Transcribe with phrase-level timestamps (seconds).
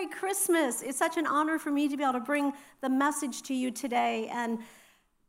[0.00, 0.80] Merry Christmas.
[0.80, 3.70] It's such an honor for me to be able to bring the message to you
[3.70, 4.30] today.
[4.32, 4.58] And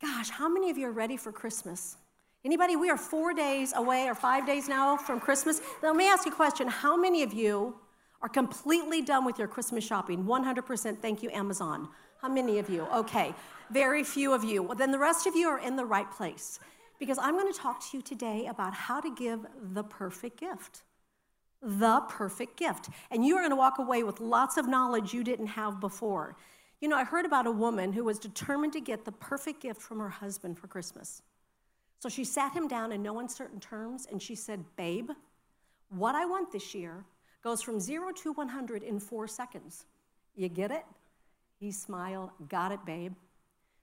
[0.01, 1.97] gosh, how many of you are ready for Christmas?
[2.45, 2.77] Anybody?
[2.77, 5.59] We are four days away or five days now from Christmas.
[5.83, 6.69] Let me ask you a question.
[6.69, 7.75] How many of you
[8.21, 10.23] are completely done with your Christmas shopping?
[10.23, 11.89] 100% thank you, Amazon.
[12.21, 12.87] How many of you?
[12.95, 13.33] Okay,
[13.71, 14.63] very few of you.
[14.63, 16.59] Well, then the rest of you are in the right place
[16.97, 20.83] because I'm going to talk to you today about how to give the perfect gift
[21.61, 22.89] the perfect gift.
[23.09, 26.35] And you are going to walk away with lots of knowledge you didn't have before.
[26.79, 29.81] You know, I heard about a woman who was determined to get the perfect gift
[29.81, 31.21] from her husband for Christmas.
[31.99, 35.11] So she sat him down in no uncertain terms and she said, Babe,
[35.89, 37.05] what I want this year
[37.43, 39.85] goes from zero to 100 in four seconds.
[40.35, 40.83] You get it?
[41.59, 43.13] He smiled, Got it, babe.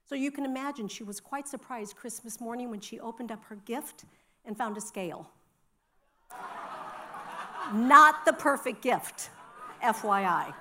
[0.05, 3.55] So you can imagine she was quite surprised Christmas morning when she opened up her
[3.55, 4.03] gift
[4.43, 5.29] and found a scale
[7.73, 9.29] not the perfect gift,
[9.83, 10.53] FYI.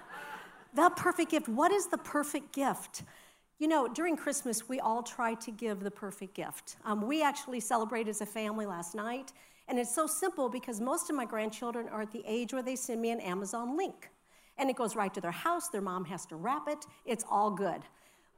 [0.74, 1.48] The perfect gift.
[1.48, 3.02] What is the perfect gift?
[3.58, 6.76] You know, during Christmas, we all try to give the perfect gift.
[6.84, 9.32] Um, we actually celebrated as a family last night,
[9.66, 12.76] and it's so simple because most of my grandchildren are at the age where they
[12.76, 14.10] send me an Amazon link.
[14.56, 17.50] And it goes right to their house, their mom has to wrap it, it's all
[17.50, 17.82] good.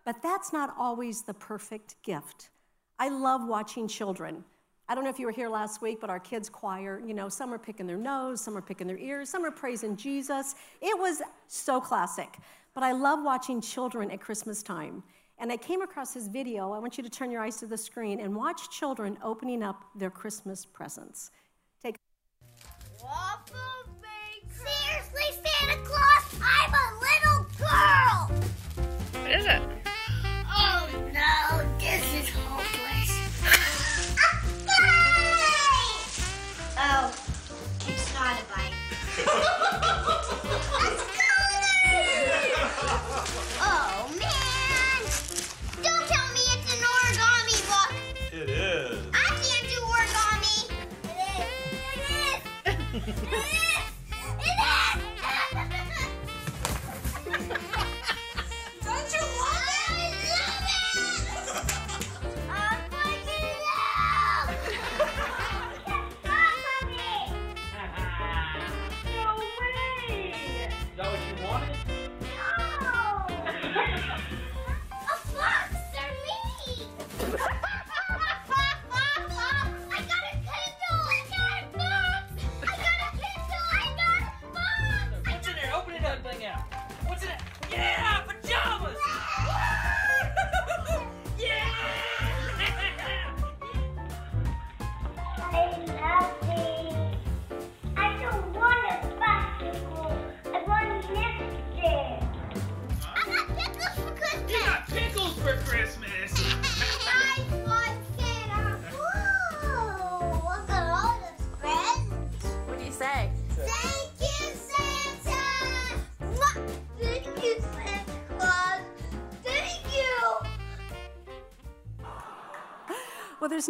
[0.05, 2.51] But that's not always the perfect gift.
[2.99, 4.45] I love watching children
[4.91, 7.29] I don't know if you were here last week, but our kids' choir, you know,
[7.29, 10.57] some are picking their nose, some are picking their ears, some are praising Jesus.
[10.81, 12.39] It was so classic.
[12.75, 15.05] But I love watching children at Christmas time.
[15.39, 16.73] And I came across this video.
[16.73, 19.85] I want you to turn your eyes to the screen and watch children opening up
[19.95, 21.31] their Christmas presents.
[21.81, 21.95] Take
[23.01, 23.57] Waffle
[24.03, 24.53] maker.
[24.57, 28.43] Seriously, Santa Claus, I'm a little girl.
[29.23, 29.80] What is it?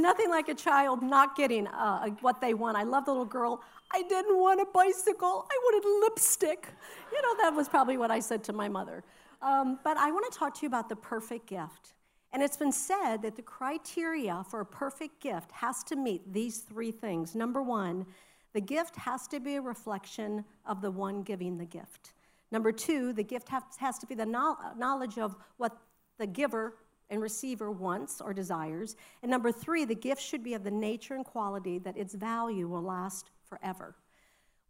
[0.00, 2.76] Nothing like a child not getting uh, what they want.
[2.76, 3.62] I love the little girl.
[3.92, 5.46] I didn't want a bicycle.
[5.50, 6.68] I wanted lipstick.
[7.12, 9.02] You know, that was probably what I said to my mother.
[9.42, 11.94] Um, but I want to talk to you about the perfect gift.
[12.32, 16.58] And it's been said that the criteria for a perfect gift has to meet these
[16.58, 17.34] three things.
[17.34, 18.06] Number one,
[18.52, 22.12] the gift has to be a reflection of the one giving the gift.
[22.52, 25.76] Number two, the gift has to be the knowledge of what
[26.18, 26.74] the giver
[27.10, 28.97] and receiver wants or desires.
[29.22, 32.69] And number three, the gift should be of the nature and quality that its value
[32.69, 33.97] will last forever.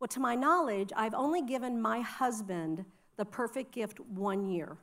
[0.01, 2.85] Well, to my knowledge, I've only given my husband
[3.17, 4.79] the perfect gift one year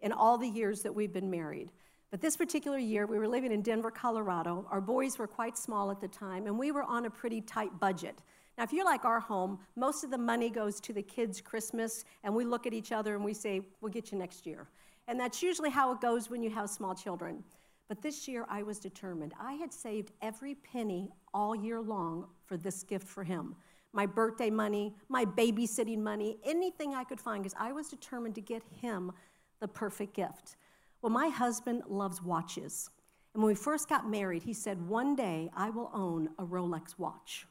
[0.00, 1.70] in all the years that we've been married.
[2.10, 4.66] But this particular year, we were living in Denver, Colorado.
[4.70, 7.78] Our boys were quite small at the time, and we were on a pretty tight
[7.78, 8.22] budget.
[8.58, 12.04] Now, if you're like our home, most of the money goes to the kids' Christmas,
[12.24, 14.68] and we look at each other and we say, We'll get you next year.
[15.08, 17.42] And that's usually how it goes when you have small children.
[17.88, 19.34] But this year I was determined.
[19.40, 23.56] I had saved every penny all year long for this gift for him
[23.92, 28.40] my birthday money, my babysitting money, anything I could find, because I was determined to
[28.40, 29.12] get him
[29.58, 30.56] the perfect gift.
[31.02, 32.90] Well, my husband loves watches.
[33.34, 36.98] And when we first got married, he said, One day I will own a Rolex
[36.98, 37.46] watch.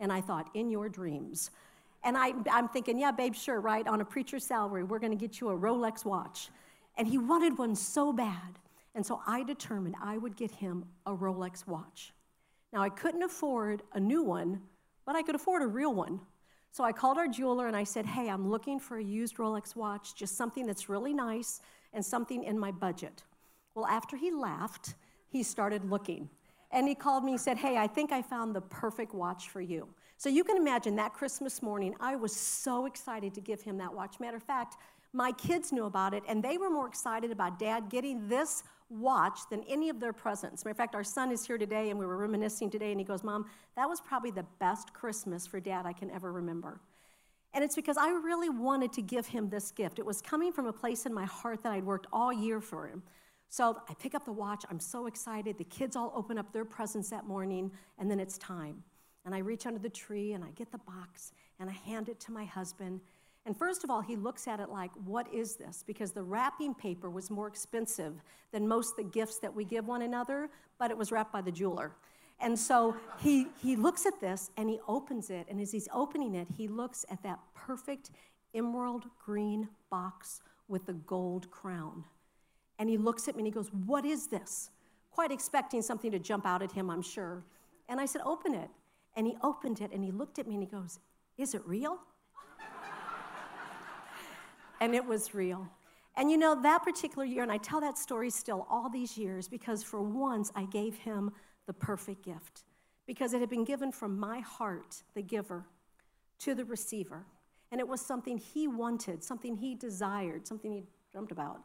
[0.00, 1.50] And I thought, In your dreams.
[2.02, 3.86] And I, am thinking, Yeah, babe, sure, right?
[3.86, 6.50] On a preacher's salary, we're going to get you a Rolex watch.
[6.96, 8.58] And he wanted one so bad.
[8.94, 12.12] And so I determined I would get him a Rolex watch.
[12.72, 14.60] Now, I couldn't afford a new one,
[15.04, 16.20] but I could afford a real one.
[16.70, 19.76] So I called our jeweler and I said, Hey, I'm looking for a used Rolex
[19.76, 21.60] watch, just something that's really nice
[21.92, 23.22] and something in my budget.
[23.74, 24.94] Well, after he laughed,
[25.28, 26.28] he started looking.
[26.72, 29.60] And he called me and said, Hey, I think I found the perfect watch for
[29.60, 29.88] you.
[30.16, 33.92] So you can imagine that Christmas morning, I was so excited to give him that
[33.92, 34.18] watch.
[34.18, 34.76] Matter of fact,
[35.14, 39.38] my kids knew about it, and they were more excited about dad getting this watch
[39.48, 40.64] than any of their presents.
[40.64, 43.04] Matter of fact, our son is here today, and we were reminiscing today, and he
[43.04, 43.46] goes, Mom,
[43.76, 46.80] that was probably the best Christmas for dad I can ever remember.
[47.54, 50.00] And it's because I really wanted to give him this gift.
[50.00, 52.88] It was coming from a place in my heart that I'd worked all year for
[52.88, 53.04] him.
[53.48, 55.56] So I pick up the watch, I'm so excited.
[55.58, 58.82] The kids all open up their presents that morning, and then it's time.
[59.24, 62.20] And I reach under the tree and I get the box and I hand it
[62.20, 63.00] to my husband.
[63.46, 65.84] And first of all, he looks at it like, What is this?
[65.86, 69.86] Because the wrapping paper was more expensive than most of the gifts that we give
[69.86, 70.48] one another,
[70.78, 71.92] but it was wrapped by the jeweler.
[72.40, 75.46] And so he, he looks at this and he opens it.
[75.48, 78.10] And as he's opening it, he looks at that perfect
[78.54, 82.04] emerald green box with the gold crown.
[82.78, 84.70] And he looks at me and he goes, What is this?
[85.10, 87.44] Quite expecting something to jump out at him, I'm sure.
[87.88, 88.70] And I said, Open it.
[89.16, 90.98] And he opened it and he looked at me and he goes,
[91.36, 91.98] Is it real?
[94.80, 95.68] And it was real.
[96.16, 99.48] And you know, that particular year, and I tell that story still all these years
[99.48, 101.32] because for once I gave him
[101.66, 102.62] the perfect gift
[103.06, 105.66] because it had been given from my heart, the giver,
[106.40, 107.26] to the receiver.
[107.72, 111.60] And it was something he wanted, something he desired, something he dreamt about.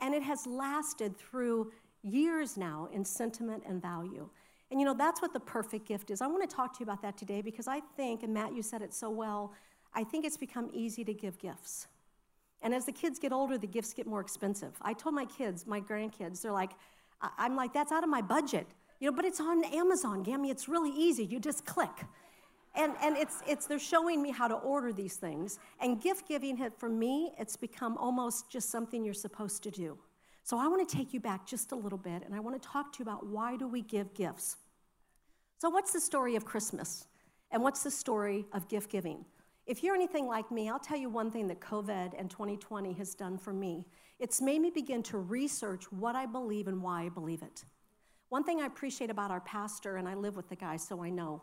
[0.00, 1.72] And it has lasted through
[2.02, 4.28] years now in sentiment and value.
[4.70, 6.20] And you know, that's what the perfect gift is.
[6.20, 8.62] I want to talk to you about that today because I think, and Matt, you
[8.62, 9.52] said it so well,
[9.94, 11.86] I think it's become easy to give gifts.
[12.62, 14.72] And as the kids get older, the gifts get more expensive.
[14.82, 16.72] I told my kids, my grandkids, they're like,
[17.38, 18.66] I'm like, that's out of my budget.
[19.00, 20.50] You know, but it's on Amazon, Gammy.
[20.50, 21.24] It's really easy.
[21.24, 22.04] You just click.
[22.74, 25.58] And, and it's, it's, they're showing me how to order these things.
[25.80, 29.98] And gift giving, for me, it's become almost just something you're supposed to do.
[30.42, 32.68] So I want to take you back just a little bit, and I want to
[32.68, 34.58] talk to you about why do we give gifts.
[35.58, 37.06] So what's the story of Christmas?
[37.50, 39.24] And what's the story of gift giving?
[39.66, 43.16] If you're anything like me, I'll tell you one thing that COVID and 2020 has
[43.16, 43.84] done for me.
[44.20, 47.64] It's made me begin to research what I believe and why I believe it.
[48.28, 51.10] One thing I appreciate about our pastor, and I live with the guy, so I
[51.10, 51.42] know,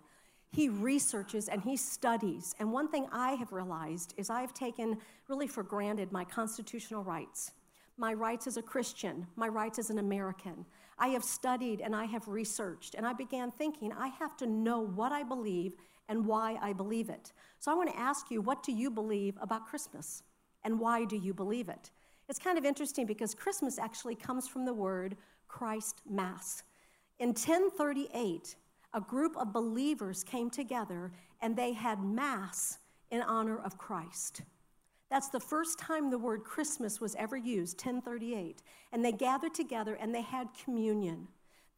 [0.52, 2.56] he researches and he studies.
[2.60, 7.52] And one thing I have realized is I've taken really for granted my constitutional rights,
[7.98, 10.66] my rights as a Christian, my rights as an American.
[10.98, 14.80] I have studied and I have researched, and I began thinking I have to know
[14.80, 15.76] what I believe
[16.10, 17.32] and why I believe it.
[17.60, 20.24] So I want to ask you, what do you believe about Christmas?
[20.64, 21.92] And why do you believe it?
[22.30, 25.18] It's kind of interesting because Christmas actually comes from the word
[25.48, 26.64] Christ Mass.
[27.20, 28.56] In 1038,
[28.94, 31.12] a group of believers came together
[31.42, 32.80] and they had Mass
[33.12, 34.42] in honor of Christ.
[35.10, 38.64] That's the first time the word Christmas was ever used, 1038.
[38.92, 41.28] And they gathered together and they had communion.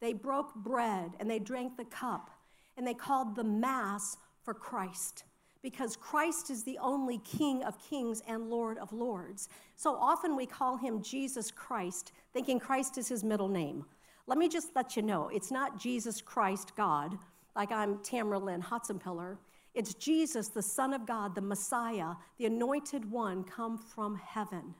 [0.00, 2.30] They broke bread and they drank the cup
[2.76, 5.24] and they called the Mass for Christ
[5.62, 9.48] because Christ is the only King of kings and Lord of lords.
[9.74, 13.84] So often we call him Jesus Christ, thinking Christ is his middle name.
[14.28, 17.18] Let me just let you know it's not Jesus Christ God,
[17.56, 19.38] like I'm Tamara Lynn Hotsenpiller.
[19.74, 24.74] It's Jesus, the Son of God, the Messiah, the anointed one, come from heaven.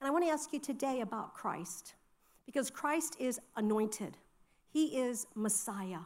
[0.00, 1.94] And I want to ask you today about Christ,
[2.46, 4.16] because Christ is anointed,
[4.72, 6.00] He is Messiah.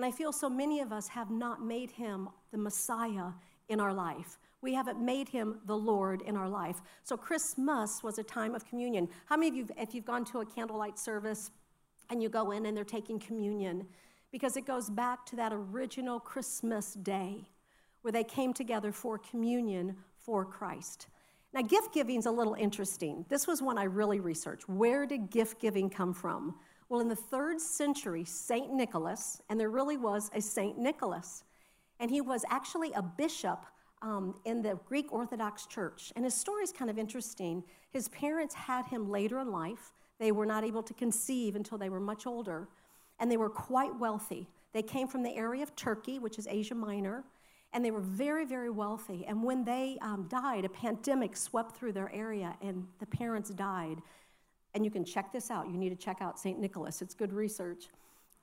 [0.00, 3.32] And I feel so many of us have not made Him the Messiah
[3.68, 4.38] in our life.
[4.62, 6.80] We haven't made him the Lord in our life.
[7.04, 9.10] So Christmas was a time of communion.
[9.26, 11.50] How many of you, if you've gone to a candlelight service,
[12.08, 13.86] and you go in and they're taking communion
[14.32, 17.46] because it goes back to that original Christmas day
[18.00, 21.08] where they came together for communion for Christ.
[21.52, 23.26] Now, gift giving is a little interesting.
[23.28, 24.66] This was one I really researched.
[24.66, 26.54] Where did gift giving come from?
[26.90, 28.72] Well, in the third century, St.
[28.72, 30.76] Nicholas, and there really was a St.
[30.76, 31.44] Nicholas,
[32.00, 33.64] and he was actually a bishop
[34.02, 36.12] um, in the Greek Orthodox Church.
[36.16, 37.62] And his story is kind of interesting.
[37.90, 39.92] His parents had him later in life.
[40.18, 42.68] They were not able to conceive until they were much older,
[43.20, 44.48] and they were quite wealthy.
[44.72, 47.22] They came from the area of Turkey, which is Asia Minor,
[47.72, 49.24] and they were very, very wealthy.
[49.28, 54.02] And when they um, died, a pandemic swept through their area, and the parents died.
[54.74, 55.68] And you can check this out.
[55.68, 56.58] You need to check out St.
[56.58, 57.88] Nicholas, it's good research.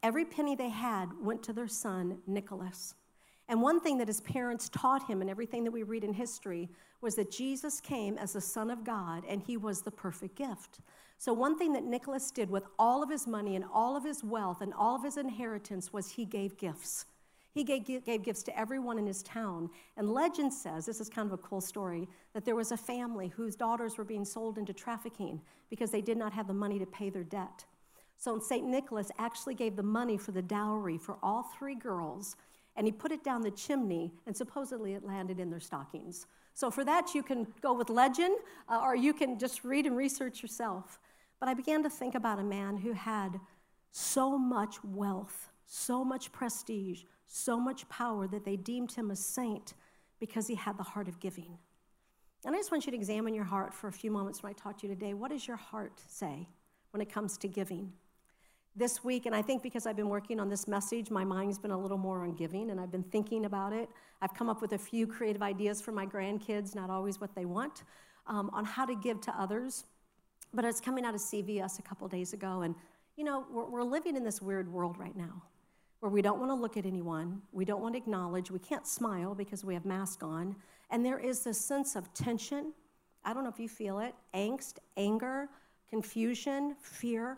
[0.04, 2.94] Every penny they had went to their son, Nicholas.
[3.50, 6.70] And one thing that his parents taught him, and everything that we read in history,
[7.02, 10.80] was that Jesus came as the Son of God, and he was the perfect gift.
[11.18, 14.24] So, one thing that Nicholas did with all of his money and all of his
[14.24, 17.06] wealth and all of his inheritance was he gave gifts.
[17.58, 19.72] He gave, gave, gifts to everyone in his town.
[19.98, 23.30] And legend says, this is kind of a cool story, that there was a family
[23.30, 26.86] whose daughters were being sold into trafficking because they did not have the money to
[26.86, 27.66] pay their debt.
[28.16, 28.64] So St.
[28.64, 32.36] Nicholas actually gave the money for the dowry for all three girls,
[32.76, 36.28] and he put it down the chimney, and supposedly it landed in their stockings.
[36.54, 38.38] So for that, you can go with legend,
[38.70, 41.00] uh, or you can just read and research yourself.
[41.40, 43.40] But I began to think about a man who had
[43.90, 49.74] so much wealth, so much prestige, so much power that they deemed him a saint
[50.20, 51.58] because he had the heart of giving.
[52.46, 54.72] And I just want you to examine your heart for a few moments when I
[54.72, 55.14] to you today.
[55.14, 56.48] What does your heart say
[56.92, 57.92] when it comes to giving?
[58.76, 61.72] This week, and I think because I've been working on this message, my mind's been
[61.72, 63.90] a little more on giving, and I've been thinking about it.
[64.22, 67.46] I've come up with a few creative ideas for my grandkids, not always what they
[67.46, 67.84] want,
[68.28, 69.86] um, on how to give to others.
[70.54, 72.76] But I was coming out of CVS a couple days ago, and
[73.16, 75.42] you know, we're, we're living in this weird world right now
[76.00, 78.86] where we don't want to look at anyone, we don't want to acknowledge, we can't
[78.86, 80.56] smile because we have masks on,
[80.92, 82.74] and there is this sense of tension.
[83.26, 85.50] I don't know if you feel it angst, anger,
[85.90, 87.38] confusion, fear.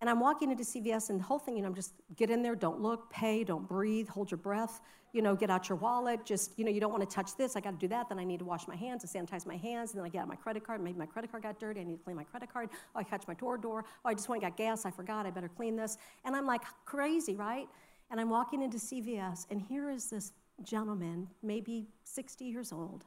[0.00, 2.42] And I'm walking into CVS, and the whole thing, you know, I'm just get in
[2.42, 4.80] there, don't look, pay, don't breathe, hold your breath,
[5.12, 6.24] you know, get out your wallet.
[6.24, 7.56] Just, you know, you don't want to touch this.
[7.56, 8.08] I got to do that.
[8.08, 9.92] Then I need to wash my hands and sanitize my hands.
[9.92, 10.82] And then I get out my credit card.
[10.82, 11.80] Maybe my credit card got dirty.
[11.80, 12.70] I need to clean my credit card.
[12.94, 13.84] Oh, I touched my door door.
[14.04, 14.84] Oh, I just went and got gas.
[14.86, 15.26] I forgot.
[15.26, 15.98] I better clean this.
[16.24, 17.68] And I'm like crazy, right?
[18.10, 23.06] And I'm walking into CVS, and here is this gentleman, maybe 60 years old,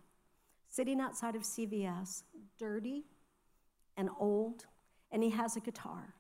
[0.68, 2.24] sitting outside of CVS,
[2.58, 3.06] dirty
[3.98, 4.66] and old,
[5.12, 6.16] and he has a guitar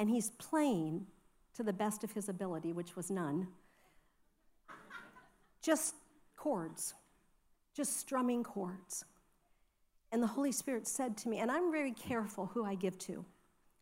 [0.00, 1.06] and he's playing
[1.54, 3.46] to the best of his ability, which was none,
[5.62, 5.94] just
[6.36, 6.94] chords,
[7.74, 9.04] just strumming chords.
[10.12, 13.24] And the Holy Spirit said to me, and I'm very careful who I give to.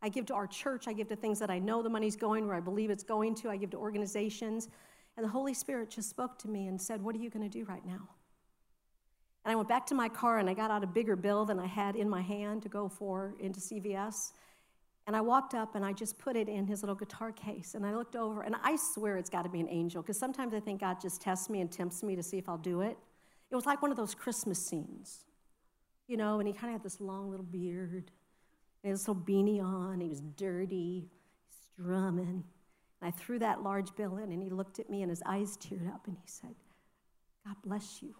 [0.02, 2.46] I give to our church, I give to things that I know the money's going
[2.46, 4.68] where I believe it's going to, I give to organizations.
[5.16, 7.58] And the Holy Spirit just spoke to me and said, What are you going to
[7.58, 8.08] do right now?
[9.44, 11.58] And I went back to my car and I got out a bigger bill than
[11.58, 14.32] I had in my hand to go for into CVS.
[15.08, 17.74] And I walked up and I just put it in his little guitar case.
[17.74, 20.52] And I looked over, and I swear it's got to be an angel, because sometimes
[20.52, 22.98] I think God just tests me and tempts me to see if I'll do it.
[23.50, 25.24] It was like one of those Christmas scenes,
[26.08, 28.10] you know, and he kind of had this long little beard,
[28.84, 31.08] and his little beanie on, he was dirty,
[31.62, 32.44] strumming.
[33.00, 35.56] And I threw that large bill in, and he looked at me, and his eyes
[35.56, 36.54] teared up, and he said,
[37.46, 38.14] God bless you.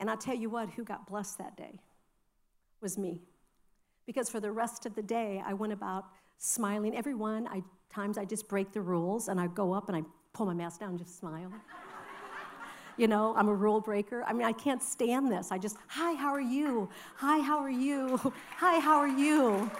[0.00, 1.82] And I'll tell you what, who got blessed that day
[2.80, 3.20] was me
[4.06, 6.06] because for the rest of the day, I went about
[6.38, 6.96] smiling.
[6.96, 10.46] Everyone, I, times I just break the rules and I go up and I pull
[10.46, 11.52] my mask down and just smile.
[12.96, 14.24] you know, I'm a rule breaker.
[14.26, 15.52] I mean, I can't stand this.
[15.52, 16.88] I just, hi, how are you?
[17.16, 18.18] Hi, how are you?
[18.58, 19.70] Hi, how are you?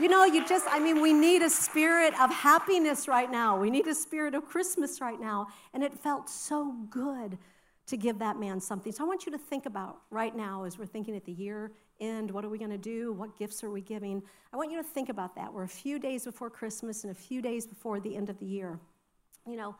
[0.00, 3.58] You know, you just, I mean, we need a spirit of happiness right now.
[3.58, 5.48] We need a spirit of Christmas right now.
[5.74, 7.38] And it felt so good
[7.86, 8.92] to give that man something.
[8.92, 11.72] So I want you to think about right now as we're thinking at the year
[12.00, 13.12] end, what are we going to do?
[13.12, 14.22] What gifts are we giving?
[14.52, 15.52] I want you to think about that.
[15.52, 18.46] We're a few days before Christmas and a few days before the end of the
[18.46, 18.78] year.
[19.46, 19.76] You know,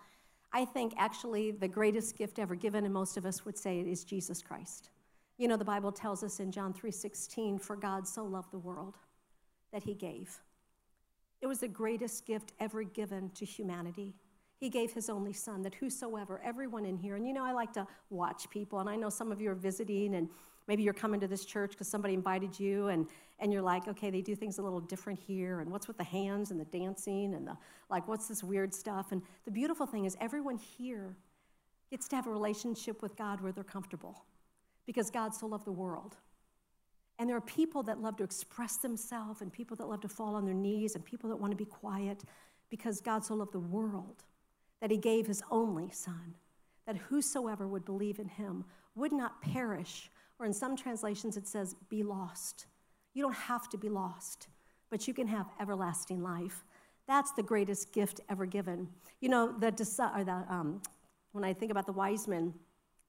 [0.52, 3.86] I think actually the greatest gift ever given, and most of us would say it
[3.86, 4.90] is Jesus Christ.
[5.38, 8.98] You know, the Bible tells us in John 3:16, for God so loved the world
[9.72, 10.40] that he gave.
[11.40, 14.14] It was the greatest gift ever given to humanity.
[14.58, 17.72] He gave his only son that whosoever, everyone in here, and you know, I like
[17.72, 20.28] to watch people, and I know some of you are visiting and
[20.68, 23.06] Maybe you're coming to this church because somebody invited you, and,
[23.38, 26.04] and you're like, okay, they do things a little different here, and what's with the
[26.04, 27.56] hands and the dancing, and the,
[27.90, 29.12] like, what's this weird stuff?
[29.12, 31.16] And the beautiful thing is, everyone here
[31.90, 34.24] gets to have a relationship with God where they're comfortable
[34.86, 36.16] because God so loved the world.
[37.18, 40.34] And there are people that love to express themselves, and people that love to fall
[40.34, 42.22] on their knees, and people that want to be quiet
[42.70, 44.22] because God so loved the world
[44.80, 46.34] that he gave his only Son,
[46.86, 48.64] that whosoever would believe in him
[48.94, 50.10] would not perish,
[50.42, 52.66] or in some translations, it says, be lost.
[53.14, 54.48] You don't have to be lost,
[54.90, 56.64] but you can have everlasting life.
[57.06, 58.88] That's the greatest gift ever given.
[59.20, 60.82] You know, the, the um,
[61.30, 62.54] when I think about the wise men,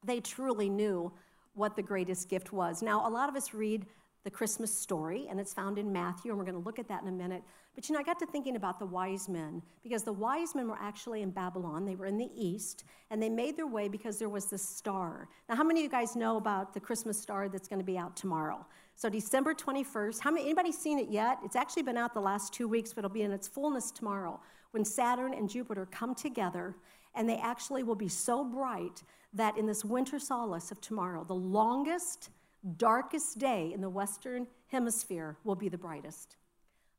[0.06, 1.12] they truly knew
[1.56, 2.84] what the greatest gift was.
[2.84, 3.88] Now, a lot of us read
[4.24, 7.02] the Christmas story, and it's found in Matthew, and we're going to look at that
[7.02, 7.44] in a minute.
[7.76, 10.70] But you know, I got to thinking about the wise men because the wise men
[10.70, 11.84] were actually in Babylon.
[11.86, 15.28] They were in the east, and they made their way because there was this star.
[15.50, 17.98] Now, how many of you guys know about the Christmas star that's going to be
[17.98, 18.66] out tomorrow?
[18.96, 20.22] So, December 21st.
[20.22, 21.40] How many, anybody seen it yet?
[21.44, 24.40] It's actually been out the last two weeks, but it'll be in its fullness tomorrow
[24.72, 26.76] when Saturn and Jupiter come together,
[27.16, 29.04] and they actually will be so bright
[29.34, 32.30] that in this winter solstice of tomorrow, the longest,
[32.78, 36.38] darkest day in the Western Hemisphere will be the brightest.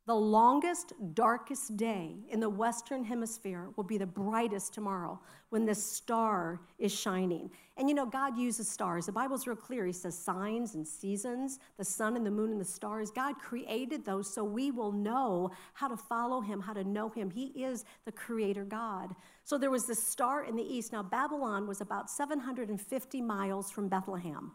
[0.06, 5.18] The longest, darkest day in the Western Hemisphere will be the brightest tomorrow
[5.49, 7.50] when this star is shining.
[7.78, 9.06] And you know, God uses stars.
[9.06, 9.87] The Bible's real clear.
[9.87, 13.11] He says signs and seasons, the sun and the moon and the stars.
[13.11, 17.30] God created those so we will know how to follow Him, how to know Him.
[17.30, 19.14] He is the Creator God.
[19.44, 20.92] So there was this star in the east.
[20.92, 24.52] Now, Babylon was about 750 miles from Bethlehem,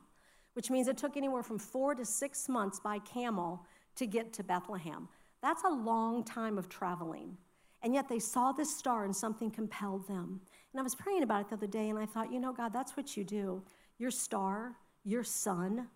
[0.54, 3.66] which means it took anywhere from four to six months by camel
[3.96, 5.08] to get to Bethlehem.
[5.42, 7.38] That's a long time of traveling.
[7.82, 10.42] And yet they saw this star and something compelled them.
[10.74, 12.74] And I was praying about it the other day and I thought, you know, God,
[12.74, 13.64] that's what you do.
[13.98, 15.88] Your star, your sun,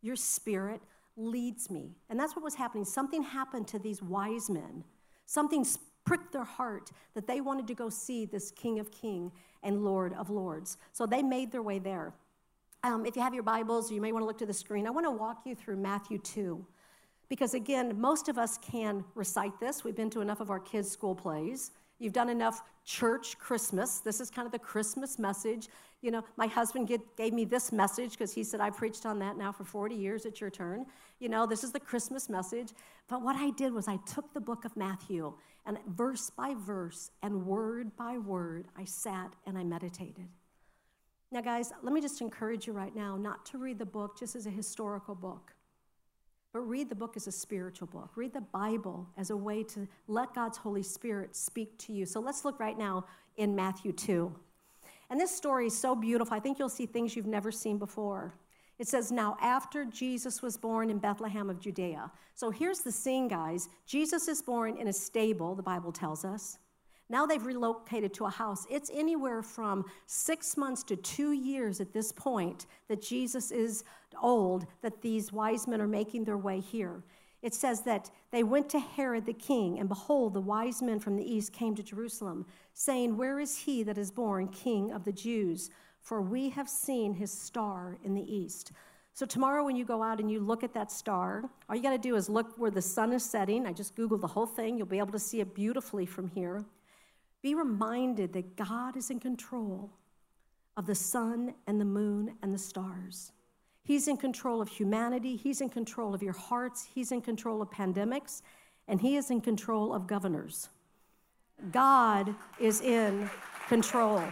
[0.00, 0.80] your spirit
[1.16, 1.96] leads me.
[2.08, 2.84] And that's what was happening.
[2.84, 4.84] Something happened to these wise men.
[5.26, 5.66] Something
[6.04, 9.32] pricked their heart that they wanted to go see this King of King
[9.62, 10.76] and Lord of Lords.
[10.92, 12.12] So they made their way there.
[12.84, 14.86] Um, if you have your Bibles, you may want to look to the screen.
[14.86, 16.62] I want to walk you through Matthew 2.
[17.30, 19.84] Because again, most of us can recite this.
[19.84, 21.70] We've been to enough of our kids' school plays.
[21.98, 24.00] You've done enough church Christmas.
[24.00, 25.68] This is kind of the Christmas message.
[26.02, 29.18] You know, my husband get, gave me this message because he said, I preached on
[29.20, 30.26] that now for 40 years.
[30.26, 30.84] It's your turn.
[31.20, 32.74] You know, this is the Christmas message.
[33.08, 35.32] But what I did was I took the book of Matthew
[35.64, 40.28] and verse by verse and word by word, I sat and I meditated.
[41.34, 44.36] Now, guys, let me just encourage you right now not to read the book just
[44.36, 45.52] as a historical book.
[46.52, 48.12] But read the book as a spiritual book.
[48.14, 52.06] Read the Bible as a way to let God's Holy Spirit speak to you.
[52.06, 54.32] So let's look right now in Matthew 2.
[55.10, 56.36] And this story is so beautiful.
[56.36, 58.36] I think you'll see things you've never seen before.
[58.78, 62.12] It says, Now after Jesus was born in Bethlehem of Judea.
[62.36, 63.68] So here's the scene, guys.
[63.86, 66.58] Jesus is born in a stable, the Bible tells us.
[67.10, 68.66] Now they've relocated to a house.
[68.70, 73.84] It's anywhere from six months to two years at this point that Jesus is
[74.22, 77.02] old, that these wise men are making their way here.
[77.42, 81.16] It says that they went to Herod the king, and behold, the wise men from
[81.16, 85.12] the east came to Jerusalem, saying, Where is he that is born king of the
[85.12, 85.68] Jews?
[86.00, 88.72] For we have seen his star in the east.
[89.12, 91.90] So, tomorrow, when you go out and you look at that star, all you got
[91.90, 93.66] to do is look where the sun is setting.
[93.66, 94.78] I just Googled the whole thing.
[94.78, 96.64] You'll be able to see it beautifully from here.
[97.44, 99.90] Be reminded that God is in control
[100.78, 103.32] of the sun and the moon and the stars.
[103.82, 107.68] He's in control of humanity, He's in control of your hearts, He's in control of
[107.68, 108.40] pandemics,
[108.88, 110.70] and He is in control of governors.
[111.70, 113.28] God is in
[113.68, 114.22] control.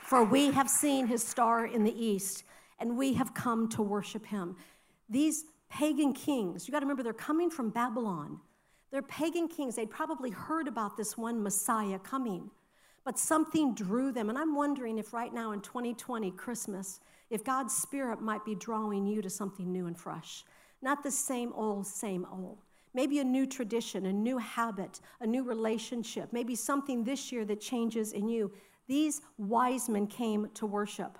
[0.00, 2.44] For we have seen His star in the east,
[2.78, 4.56] and we have come to worship Him.
[5.10, 8.40] These pagan kings, you got to remember, they're coming from Babylon.
[8.90, 9.76] They're pagan kings.
[9.76, 12.50] They'd probably heard about this one Messiah coming,
[13.04, 14.30] but something drew them.
[14.30, 19.06] And I'm wondering if right now in 2020, Christmas, if God's Spirit might be drawing
[19.06, 20.44] you to something new and fresh.
[20.82, 22.58] Not the same old, same old.
[22.94, 27.60] Maybe a new tradition, a new habit, a new relationship, maybe something this year that
[27.60, 28.52] changes in you.
[28.86, 31.18] These wise men came to worship.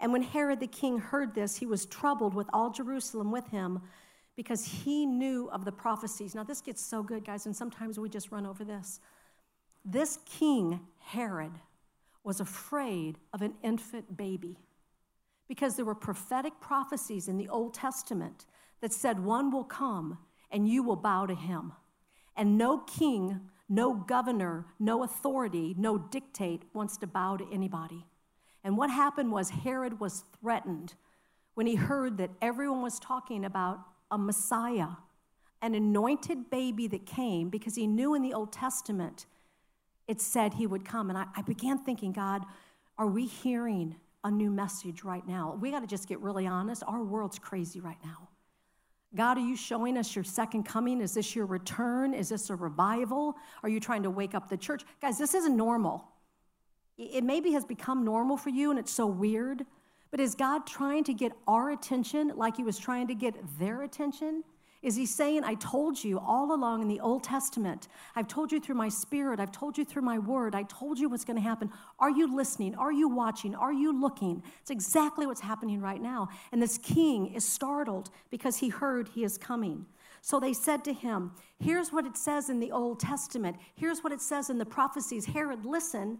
[0.00, 3.80] And when Herod the king heard this, he was troubled with all Jerusalem with him
[4.38, 6.32] because he knew of the prophecies.
[6.32, 9.00] Now, this gets so good, guys, and sometimes we just run over this.
[9.84, 11.50] This king, Herod,
[12.22, 14.60] was afraid of an infant baby
[15.48, 18.46] because there were prophetic prophecies in the Old Testament
[18.80, 20.18] that said, One will come
[20.52, 21.72] and you will bow to him.
[22.36, 28.06] And no king, no governor, no authority, no dictate wants to bow to anybody.
[28.62, 30.94] And what happened was Herod was threatened
[31.54, 34.88] when he heard that everyone was talking about a Messiah,
[35.62, 39.26] an anointed baby that came because he knew in the Old Testament
[40.06, 41.10] it said he would come.
[41.10, 42.42] And I, I began thinking, God,
[42.96, 45.56] are we hearing a new message right now?
[45.60, 46.82] We got to just get really honest.
[46.86, 48.28] Our world's crazy right now.
[49.14, 51.00] God, are you showing us your second coming?
[51.00, 52.12] Is this your return?
[52.12, 53.36] Is this a revival?
[53.62, 54.84] Are you trying to wake up the church?
[55.00, 56.04] Guys, this isn't normal.
[56.98, 59.64] It maybe has become normal for you and it's so weird,
[60.10, 63.82] but is God trying to get our attention like he was trying to get their
[63.82, 64.42] attention?
[64.80, 68.60] Is he saying, I told you all along in the Old Testament, I've told you
[68.60, 71.42] through my spirit, I've told you through my word, I told you what's going to
[71.42, 71.70] happen.
[71.98, 72.76] Are you listening?
[72.76, 73.56] Are you watching?
[73.56, 74.42] Are you looking?
[74.60, 76.28] It's exactly what's happening right now.
[76.52, 79.84] And this king is startled because he heard he is coming.
[80.20, 83.56] So they said to him, Here's what it says in the Old Testament.
[83.74, 85.26] Here's what it says in the prophecies.
[85.26, 86.18] Herod, listen.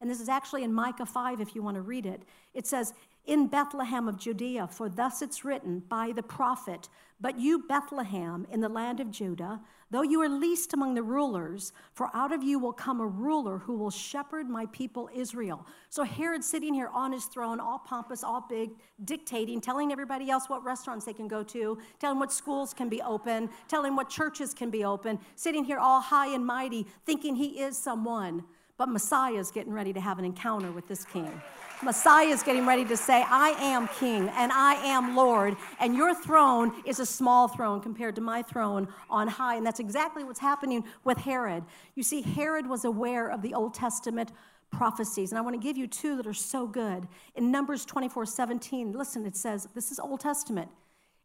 [0.00, 2.22] And this is actually in Micah 5 if you want to read it.
[2.54, 2.92] It says,
[3.28, 6.88] in Bethlehem of Judea, for thus it's written by the prophet,
[7.20, 9.60] But you, Bethlehem, in the land of Judah,
[9.90, 13.58] though you are least among the rulers, for out of you will come a ruler
[13.58, 15.66] who will shepherd my people Israel.
[15.90, 18.70] So Herod's sitting here on his throne, all pompous, all big,
[19.04, 23.02] dictating, telling everybody else what restaurants they can go to, telling what schools can be
[23.02, 27.60] open, telling what churches can be open, sitting here all high and mighty, thinking he
[27.60, 28.44] is someone.
[28.78, 31.42] But Messiah is getting ready to have an encounter with this king.
[31.82, 36.14] Messiah is getting ready to say, I am king and I am Lord, and your
[36.14, 39.56] throne is a small throne compared to my throne on high.
[39.56, 41.64] And that's exactly what's happening with Herod.
[41.96, 44.30] You see, Herod was aware of the Old Testament
[44.70, 47.08] prophecies, and I want to give you two that are so good.
[47.34, 50.68] In Numbers 24 17, listen, it says, This is Old Testament.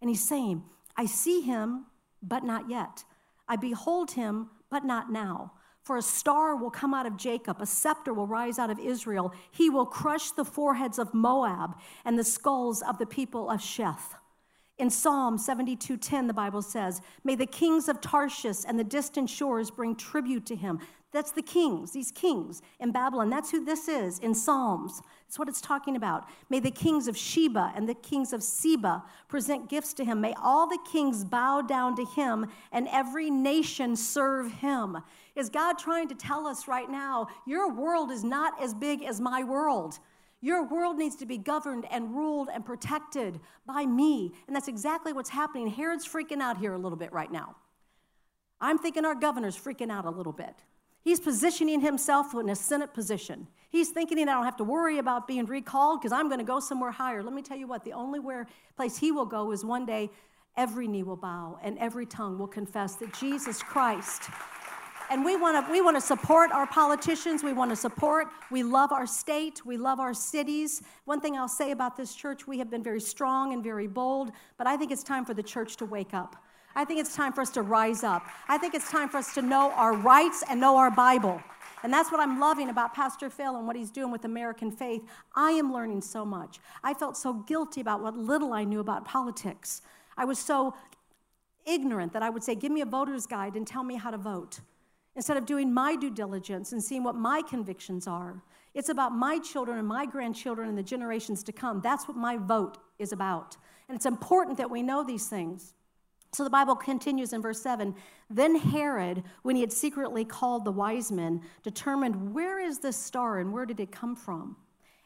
[0.01, 0.63] And he's saying,
[0.97, 1.85] I see him,
[2.21, 3.03] but not yet.
[3.47, 5.53] I behold him, but not now.
[5.83, 9.33] For a star will come out of Jacob, a scepter will rise out of Israel.
[9.51, 14.15] He will crush the foreheads of Moab and the skulls of the people of Sheth.
[14.77, 19.69] In Psalm 72:10 the Bible says, "May the kings of Tarshish and the distant shores
[19.69, 20.79] bring tribute to him."
[21.11, 23.29] That's the kings, these kings in Babylon.
[23.29, 25.03] That's who this is in Psalms.
[25.27, 26.25] That's what it's talking about.
[26.49, 30.21] May the kings of Sheba and the kings of Seba present gifts to him.
[30.21, 35.03] May all the kings bow down to him and every nation serve him.
[35.35, 39.19] Is God trying to tell us right now, your world is not as big as
[39.19, 39.99] my world?
[40.41, 44.33] Your world needs to be governed and ruled and protected by me.
[44.45, 45.67] And that's exactly what's happening.
[45.67, 47.55] Herod's freaking out here a little bit right now.
[48.59, 50.55] I'm thinking our governor's freaking out a little bit.
[51.01, 53.47] He's positioning himself in a Senate position.
[53.69, 56.59] He's thinking I don't have to worry about being recalled because I'm going to go
[56.59, 57.23] somewhere higher.
[57.23, 60.09] Let me tell you what, the only where, place he will go is one day
[60.55, 64.29] every knee will bow and every tongue will confess that Jesus Christ.
[65.13, 67.43] And we want to we want to support our politicians.
[67.43, 68.29] We want to support.
[68.49, 69.63] We love our state.
[69.63, 70.81] We love our cities.
[71.05, 74.31] One thing I'll say about this church, we have been very strong and very bold,
[74.57, 76.43] but I think it's time for the church to wake up.
[76.75, 78.25] I think it's time for us to rise up.
[78.47, 81.39] I think it's time for us to know our rights and know our Bible.
[81.83, 85.03] And that's what I'm loving about Pastor Phil and what he's doing with American Faith.
[85.35, 86.59] I am learning so much.
[86.83, 89.83] I felt so guilty about what little I knew about politics.
[90.17, 90.73] I was so
[91.67, 94.17] ignorant that I would say, Give me a voter's guide and tell me how to
[94.17, 94.59] vote.
[95.15, 98.41] Instead of doing my due diligence and seeing what my convictions are,
[98.73, 101.81] it's about my children and my grandchildren and the generations to come.
[101.81, 103.55] That's what my vote is about.
[103.87, 105.73] And it's important that we know these things.
[106.33, 107.93] So the Bible continues in verse 7
[108.29, 113.39] Then Herod, when he had secretly called the wise men, determined where is this star
[113.39, 114.57] and where did it come from?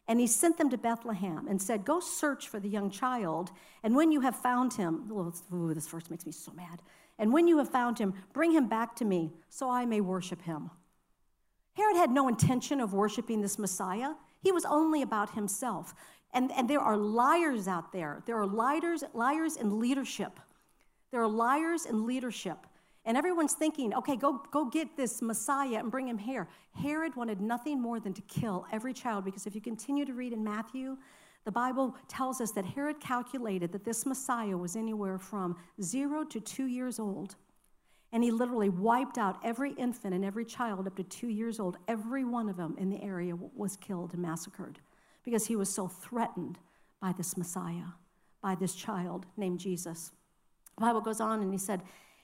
[0.08, 3.52] And he sent them to Bethlehem and said, Go search for the young child,
[3.84, 6.82] and when you have found him, ooh, this verse makes me so mad.
[7.20, 10.42] And when you have found him, bring him back to me so I may worship
[10.44, 10.70] him.
[11.74, 15.94] Herod had no intention of worshiping this Messiah, he was only about himself.
[16.34, 18.22] And, and there are liars out there.
[18.26, 20.40] There are liars, liars in leadership
[21.12, 22.58] there are liars in leadership.
[23.06, 26.50] And everyone's thinking, okay, go, go get this Messiah and bring him here.
[26.74, 30.34] Herod wanted nothing more than to kill every child because if you continue to read
[30.34, 30.98] in Matthew,
[31.48, 36.42] the Bible tells us that Herod calculated that this Messiah was anywhere from zero to
[36.42, 37.38] two years old.
[38.12, 41.78] And he literally wiped out every infant and every child up to two years old.
[41.88, 44.80] Every one of them in the area was killed and massacred
[45.24, 46.60] because he was so threatened
[47.02, 47.94] by this Messiah,
[48.42, 50.12] by this child named Jesus.
[50.76, 51.82] The Bible goes on and he said,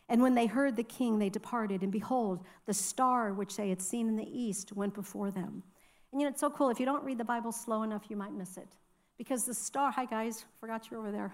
[0.09, 3.81] And when they heard the king, they departed, and behold, the star which they had
[3.81, 5.63] seen in the east went before them.
[6.11, 6.69] And you know, it's so cool.
[6.69, 8.75] If you don't read the Bible slow enough, you might miss it.
[9.17, 11.33] Because the star, hi guys, forgot you're over there.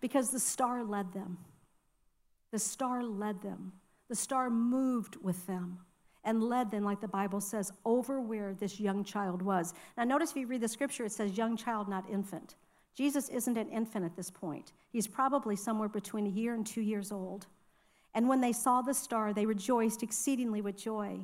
[0.00, 1.38] because the star led them.
[2.50, 3.72] The star led them.
[4.08, 5.78] The star moved with them
[6.24, 9.74] and led them, like the Bible says, over where this young child was.
[9.96, 12.56] Now, notice if you read the scripture, it says young child, not infant.
[12.94, 14.72] Jesus isn't an infant at this point.
[14.90, 17.46] He's probably somewhere between a year and two years old.
[18.14, 21.18] And when they saw the star, they rejoiced exceedingly with joy.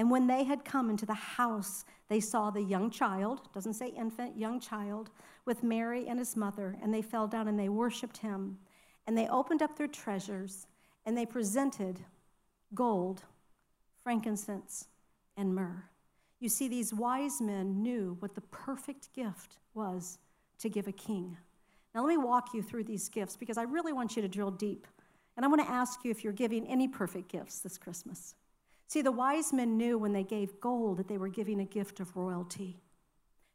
[0.00, 3.88] And when they had come into the house, they saw the young child, doesn't say
[3.88, 5.10] infant, young child,
[5.44, 8.56] with Mary and his mother, and they fell down and they worshiped him.
[9.06, 10.66] And they opened up their treasures,
[11.04, 12.00] and they presented
[12.72, 13.24] gold,
[14.02, 14.86] frankincense,
[15.36, 15.84] and myrrh.
[16.38, 20.16] You see, these wise men knew what the perfect gift was
[20.60, 21.36] to give a king.
[21.94, 24.50] Now, let me walk you through these gifts because I really want you to drill
[24.50, 24.86] deep.
[25.36, 28.34] And I want to ask you if you're giving any perfect gifts this Christmas.
[28.90, 32.00] See, the wise men knew when they gave gold that they were giving a gift
[32.00, 32.80] of royalty.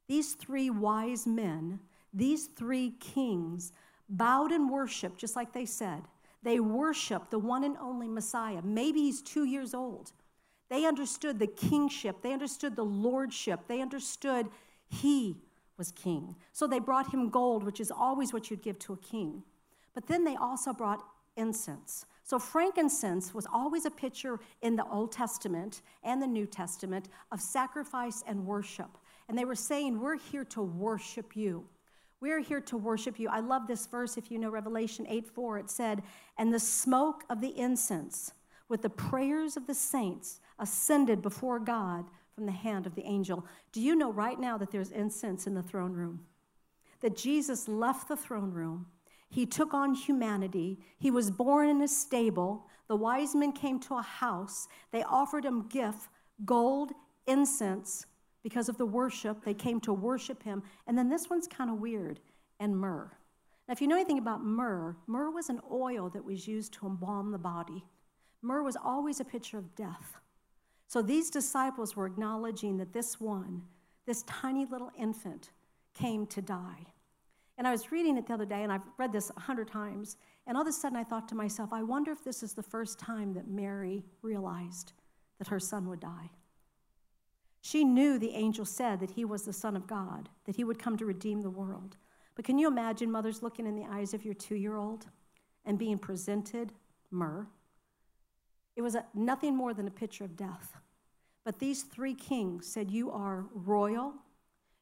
[0.08, 1.82] These three wise men,
[2.13, 3.74] these three kings,
[4.08, 6.04] bowed and worshiped, just like they said.
[6.41, 8.62] They worshiped the one and only Messiah.
[8.63, 10.13] Maybe he's two years old.
[10.69, 14.48] They understood the kingship, they understood the lordship, they understood
[14.88, 15.36] he
[15.78, 16.38] was king.
[16.54, 19.43] So they brought him gold, which is always what you'd give to a king.
[19.93, 21.04] But then they also brought
[21.36, 22.06] incense.
[22.25, 27.39] So frankincense was always a picture in the Old Testament and the New Testament of
[27.39, 28.97] sacrifice and worship.
[29.29, 31.65] And they were saying, We're here to worship you.
[32.19, 33.29] We're here to worship you.
[33.29, 34.17] I love this verse.
[34.17, 36.01] If you know Revelation 8 4, it said,
[36.39, 38.33] And the smoke of the incense
[38.69, 43.45] with the prayers of the saints ascended before God from the hand of the angel.
[43.71, 46.25] Do you know right now that there's incense in the throne room?
[47.01, 48.88] That Jesus left the throne room.
[49.29, 50.79] He took on humanity.
[50.97, 52.67] He was born in a stable.
[52.88, 54.67] The wise men came to a house.
[54.91, 56.09] They offered him gift,
[56.45, 56.91] gold,
[57.27, 58.05] incense,
[58.43, 59.43] because of the worship.
[59.43, 60.63] They came to worship him.
[60.88, 62.19] And then this one's kind of weird
[62.59, 63.11] and myrrh.
[63.67, 66.85] Now, if you know anything about myrrh, myrrh was an oil that was used to
[66.85, 67.83] embalm the body.
[68.41, 70.17] Myrrh was always a picture of death.
[70.88, 73.63] So these disciples were acknowledging that this one,
[74.05, 75.49] this tiny little infant,
[75.95, 76.93] came to die.
[77.58, 80.18] And I was reading it the other day, and I've read this a hundred times,
[80.46, 82.63] and all of a sudden I thought to myself, I wonder if this is the
[82.63, 84.94] first time that Mary realized
[85.39, 86.32] that her son would die.
[87.62, 90.78] She knew the angel said that he was the Son of God, that he would
[90.78, 91.98] come to redeem the world.
[92.36, 95.08] But can you imagine mothers looking in the eyes of your two year old
[95.65, 96.74] and being presented
[97.10, 97.48] myrrh?
[98.76, 100.76] It was a, nothing more than a picture of death.
[101.44, 104.13] But these three kings said, You are royal,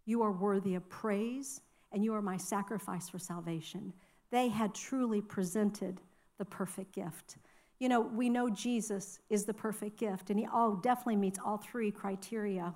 [0.06, 1.62] you are worthy of praise,
[1.94, 3.94] and you are my sacrifice for salvation.
[4.32, 6.02] They had truly presented
[6.40, 7.38] the perfect gift.
[7.80, 11.58] You know, we know Jesus is the perfect gift, and he all definitely meets all
[11.58, 12.74] three criteria.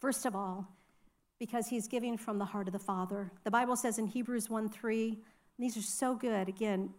[0.00, 0.68] First of all,
[1.38, 3.30] because he's giving from the heart of the Father.
[3.42, 5.18] The Bible says in Hebrews 1 3,
[5.58, 6.48] these are so good.
[6.48, 6.90] Again,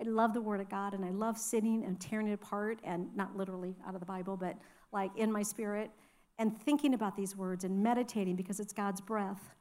[0.00, 3.08] I love the Word of God, and I love sitting and tearing it apart, and
[3.16, 4.56] not literally out of the Bible, but
[4.92, 5.90] like in my spirit,
[6.38, 9.54] and thinking about these words and meditating because it's God's breath.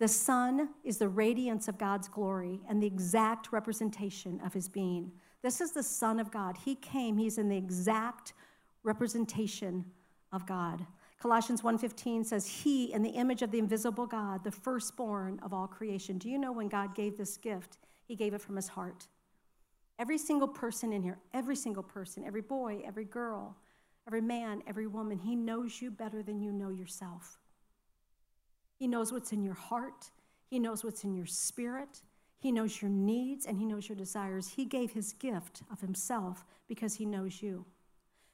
[0.00, 5.12] The Son is the radiance of God's glory and the exact representation of his being.
[5.42, 6.56] This is the Son of God.
[6.56, 8.32] He came, he's in the exact
[8.82, 9.84] representation
[10.32, 10.86] of God.
[11.18, 15.66] Colossians 1:15 says he in the image of the invisible God, the firstborn of all
[15.66, 16.16] creation.
[16.16, 19.06] Do you know when God gave this gift, he gave it from his heart.
[19.98, 23.54] Every single person in here, every single person, every boy, every girl,
[24.06, 27.38] every man, every woman, he knows you better than you know yourself.
[28.80, 30.10] He knows what's in your heart,
[30.48, 32.02] he knows what's in your spirit,
[32.40, 34.48] he knows your needs and He knows your desires.
[34.48, 37.66] He gave His gift of Himself because He knows you.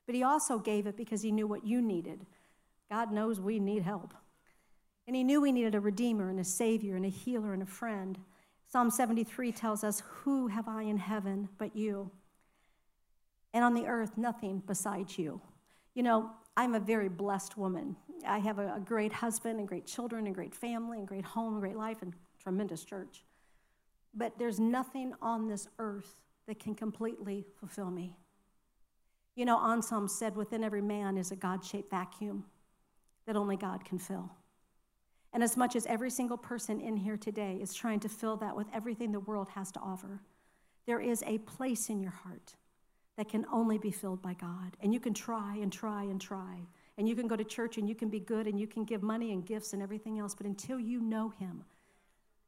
[0.07, 2.25] But He also gave it because He knew what you needed.
[2.89, 4.15] God knows we need help.
[5.07, 7.67] And He knew we needed a Redeemer and a Savior and a healer and a
[7.67, 8.19] friend.
[8.69, 12.11] Psalm 73 tells us, Who have I in heaven but you?
[13.53, 15.41] And on the earth, nothing besides you.
[15.95, 17.97] You know, I'm a very blessed woman.
[18.27, 21.61] I have a, great husband and great children and great family and great home and
[21.61, 23.25] great life and tremendous church.
[24.15, 26.17] But there's nothing on this earth
[26.47, 28.17] that can completely fulfill me.
[29.35, 32.45] You know, Anselm said, within every man is a God shaped vacuum
[33.27, 34.31] that only God can fill.
[35.35, 38.57] And as much as every single person in here today is trying to fill that
[38.57, 40.23] with everything the world has to offer,
[40.87, 42.55] there is a place in your heart
[43.17, 44.77] that can only be filled by God.
[44.83, 46.61] And you can try and try and try.
[46.99, 49.03] And you can go to church and you can be good and you can give
[49.03, 50.35] money and gifts and everything else.
[50.35, 51.65] But until you know Him,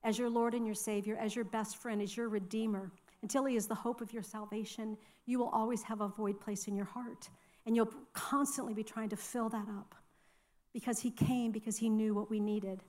[0.05, 2.91] as your Lord and your Savior, as your best friend, as your Redeemer,
[3.23, 6.69] until He is the hope of your salvation, you will always have a void place
[6.69, 7.29] in your heart.
[7.67, 9.95] And you'll constantly be trying to fill that up
[10.73, 12.83] because He came because He knew what we needed.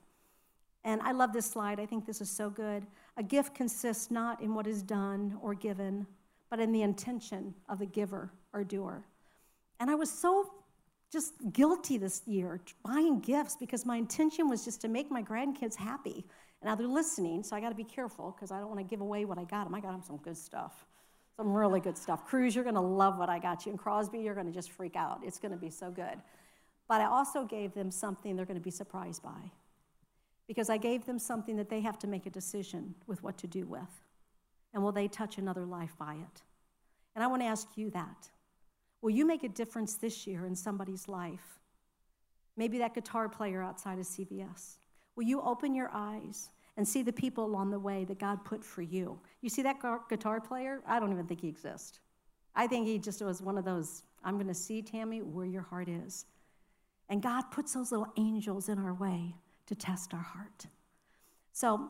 [0.85, 1.79] And I love this slide.
[1.79, 2.85] I think this is so good.
[3.17, 6.07] A gift consists not in what is done or given,
[6.49, 9.05] but in the intention of the giver or doer.
[9.79, 10.49] And I was so
[11.11, 15.75] just guilty this year buying gifts because my intention was just to make my grandkids
[15.75, 16.25] happy.
[16.63, 19.01] Now they're listening, so I got to be careful because I don't want to give
[19.01, 19.73] away what I got them.
[19.73, 20.85] I got them some good stuff,
[21.37, 22.25] some really good stuff.
[22.25, 23.71] Cruz, you're going to love what I got you.
[23.71, 25.21] And Crosby, you're going to just freak out.
[25.23, 26.17] It's going to be so good.
[26.89, 29.51] But I also gave them something they're going to be surprised by
[30.47, 33.47] because I gave them something that they have to make a decision with what to
[33.47, 34.08] do with.
[34.73, 36.43] And will they touch another life by it?
[37.15, 38.29] And I want to ask you that.
[39.01, 41.59] Will you make a difference this year in somebody's life?
[42.57, 44.77] Maybe that guitar player outside of CVS.
[45.15, 48.63] Will you open your eyes and see the people along the way that God put
[48.63, 49.19] for you?
[49.41, 49.77] You see that
[50.09, 50.81] guitar player?
[50.85, 51.99] I don't even think he exists.
[52.55, 55.61] I think he just was one of those, I'm going to see, Tammy, where your
[55.61, 56.25] heart is.
[57.09, 59.35] And God puts those little angels in our way
[59.67, 60.65] to test our heart.
[61.53, 61.89] So,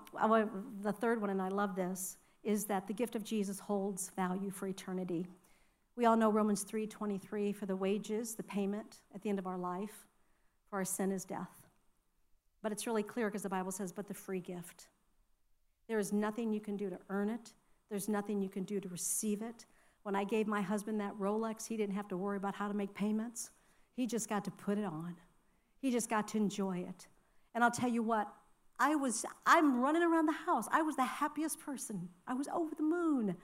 [0.81, 4.49] the third one, and I love this, is that the gift of Jesus holds value
[4.49, 5.27] for eternity.
[5.95, 9.57] We all know Romans 3:23 for the wages, the payment at the end of our
[9.57, 10.07] life
[10.69, 11.67] for our sin is death.
[12.61, 14.87] But it's really clear because the Bible says, but the free gift.
[15.87, 17.53] There is nothing you can do to earn it,
[17.89, 19.65] there's nothing you can do to receive it.
[20.03, 22.73] When I gave my husband that Rolex, he didn't have to worry about how to
[22.73, 23.49] make payments.
[23.95, 25.15] He just got to put it on.
[25.81, 27.07] He just got to enjoy it.
[27.53, 28.31] And I'll tell you what,
[28.79, 30.67] I was I'm running around the house.
[30.71, 32.09] I was the happiest person.
[32.27, 33.35] I was over the moon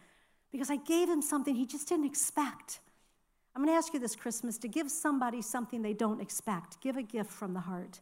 [0.52, 2.80] because I gave him something he just didn't expect.
[3.56, 6.82] I'm going to ask you this Christmas to give somebody something they don't expect.
[6.82, 8.02] Give a gift from the heart.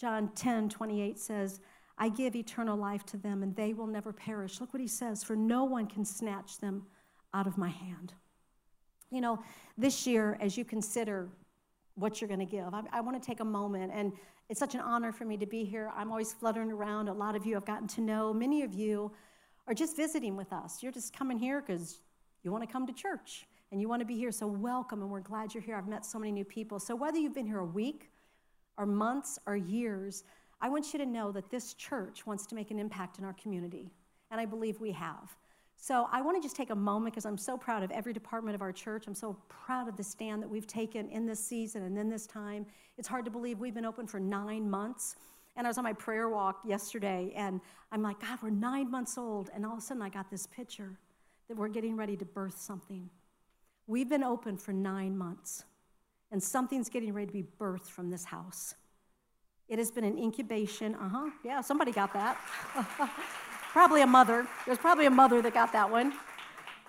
[0.00, 1.60] John 10, 28 says,
[1.98, 4.60] I give eternal life to them, and they will never perish.
[4.60, 6.86] Look what he says, for no one can snatch them
[7.32, 8.12] out of my hand.
[9.10, 9.40] You know,
[9.76, 11.28] this year, as you consider
[11.98, 14.12] what you're going to give, I, I want to take a moment, and
[14.48, 15.90] it's such an honor for me to be here.
[15.96, 17.08] I'm always fluttering around.
[17.08, 18.32] A lot of you I've gotten to know.
[18.32, 19.12] Many of you
[19.66, 20.82] are just visiting with us.
[20.82, 21.98] You're just coming here because
[22.42, 24.32] you want to come to church and you want to be here.
[24.32, 25.76] So, welcome, and we're glad you're here.
[25.76, 26.78] I've met so many new people.
[26.78, 28.10] So, whether you've been here a week,
[28.78, 30.24] or months, or years,
[30.60, 33.34] I want you to know that this church wants to make an impact in our
[33.34, 33.90] community,
[34.30, 35.36] and I believe we have.
[35.80, 38.56] So I want to just take a moment because I'm so proud of every department
[38.56, 39.06] of our church.
[39.06, 42.26] I'm so proud of the stand that we've taken in this season and in this
[42.26, 42.66] time.
[42.98, 45.14] It's hard to believe we've been open for nine months.
[45.56, 47.60] And I was on my prayer walk yesterday, and
[47.90, 49.50] I'm like, God, we're nine months old.
[49.54, 50.98] And all of a sudden, I got this picture
[51.48, 53.08] that we're getting ready to birth something.
[53.86, 55.64] We've been open for nine months,
[56.30, 58.74] and something's getting ready to be birthed from this house.
[59.68, 60.94] It has been an incubation.
[60.94, 61.30] Uh huh.
[61.44, 62.38] Yeah, somebody got that.
[63.78, 64.44] probably a mother.
[64.66, 66.12] There's probably a mother that got that one.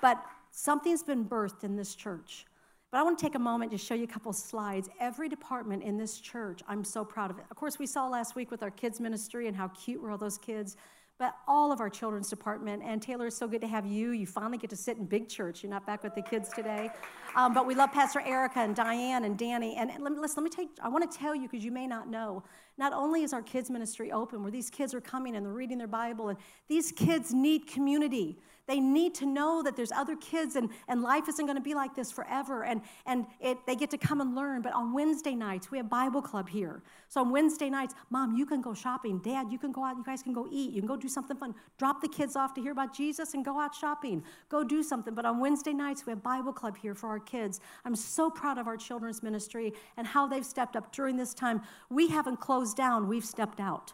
[0.02, 2.48] But something's been birthed in this church.
[2.90, 4.90] But I want to take a moment to show you a couple slides.
[5.00, 7.46] Every department in this church, I'm so proud of it.
[7.52, 10.18] Of course, we saw last week with our kids' ministry and how cute were all
[10.18, 10.78] those kids
[11.20, 12.82] but all of our children's department.
[12.84, 14.12] And Taylor, it's so good to have you.
[14.12, 15.62] You finally get to sit in big church.
[15.62, 16.90] You're not back with the kids today.
[17.36, 19.76] Um, but we love Pastor Erica and Diane and Danny.
[19.76, 21.88] And let me, listen, let me take, I want to tell you because you may
[21.88, 22.42] not know.
[22.80, 25.78] Not only is our kids' ministry open, where these kids are coming and they're reading
[25.78, 26.38] their Bible, and
[26.70, 28.38] these kids need community.
[28.70, 31.74] They need to know that there's other kids and, and life isn't going to be
[31.74, 32.66] like this forever.
[32.66, 34.62] And, and it, they get to come and learn.
[34.62, 36.84] But on Wednesday nights, we have Bible club here.
[37.08, 39.22] So on Wednesday nights, Mom, you can go shopping.
[39.24, 39.98] Dad, you can go out.
[39.98, 40.72] You guys can go eat.
[40.72, 41.56] You can go do something fun.
[41.80, 44.24] Drop the kids off to hear about Jesus and go out shopping.
[44.50, 45.16] Go do something.
[45.16, 47.62] But on Wednesday nights, we have Bible club here for our kids.
[47.86, 51.64] I'm so proud of our children's ministry and how they've stepped up during this time.
[51.90, 53.94] We haven't closed down, we've stepped out.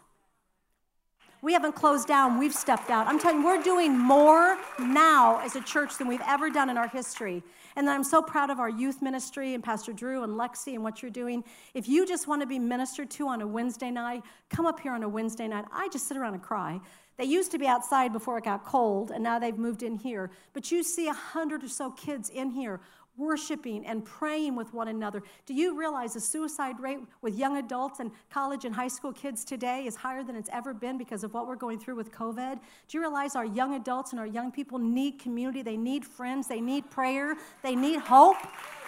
[1.42, 3.06] We haven't closed down, we've stepped out.
[3.08, 6.78] I'm telling you, we're doing more now as a church than we've ever done in
[6.78, 7.44] our history.
[7.76, 11.02] And I'm so proud of our youth ministry and Pastor Drew and Lexi and what
[11.02, 11.44] you're doing.
[11.74, 14.94] If you just want to be ministered to on a Wednesday night, come up here
[14.94, 15.66] on a Wednesday night.
[15.72, 16.80] I just sit around and cry.
[17.18, 20.32] They used to be outside before it got cold, and now they've moved in here.
[20.54, 22.82] But you see a hundred or so kids in here
[23.18, 25.24] worshiping and praying with one another.
[25.46, 29.46] Do you realize the suicide rate with young adults and college and high school kids
[29.46, 32.56] today is higher than it's ever been because of what we're going through with COVID?
[32.56, 35.62] Do you realize our young adults and our young people need community?
[35.62, 38.38] They need friends, they need prayer, they need hope.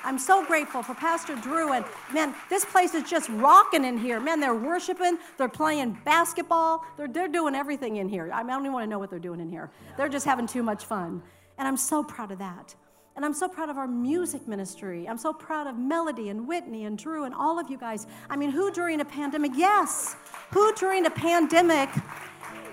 [0.03, 1.73] I'm so grateful for Pastor Drew.
[1.73, 4.19] And man, this place is just rocking in here.
[4.19, 8.31] Man, they're worshiping, they're playing basketball, they're, they're doing everything in here.
[8.33, 9.71] I, mean, I don't even want to know what they're doing in here.
[9.97, 11.21] They're just having too much fun.
[11.57, 12.75] And I'm so proud of that.
[13.17, 15.09] And I'm so proud of our music ministry.
[15.09, 18.05] I'm so proud of Melody and Whitney and Drew and all of you guys.
[18.29, 19.53] I mean, who during a pandemic?
[19.55, 20.15] Yes.
[20.53, 21.89] Who during a pandemic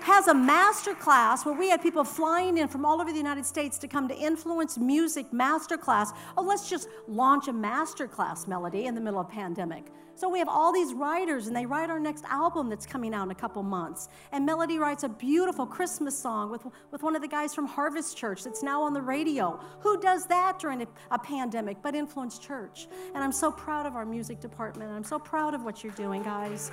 [0.05, 3.43] has a master class where we had people flying in from all over the United
[3.43, 6.11] States to come to influence music master class.
[6.37, 9.85] Oh, let's just launch a master class melody in the middle of pandemic.
[10.13, 13.23] So we have all these writers, and they write our next album that's coming out
[13.23, 14.07] in a couple months.
[14.31, 18.15] And Melody writes a beautiful Christmas song with, with one of the guys from Harvest
[18.15, 19.59] Church that's now on the radio.
[19.79, 22.87] Who does that during a, a pandemic but Influence Church?
[23.15, 24.91] And I'm so proud of our music department.
[24.91, 26.71] I'm so proud of what you're doing, guys.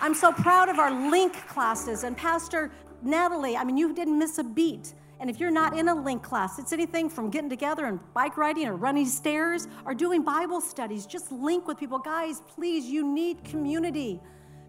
[0.00, 2.04] I'm so proud of our link classes.
[2.04, 2.70] And Pastor
[3.02, 4.94] Natalie, I mean, you didn't miss a beat.
[5.20, 8.36] And if you're not in a link class, it's anything from getting together and bike
[8.36, 11.06] riding or running stairs or doing Bible studies.
[11.06, 11.98] Just link with people.
[11.98, 14.20] Guys, please, you need community.